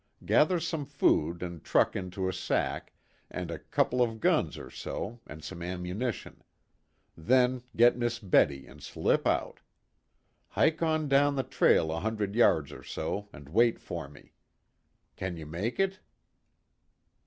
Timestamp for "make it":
15.45-15.99